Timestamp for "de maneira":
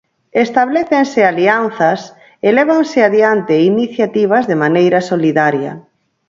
4.49-4.99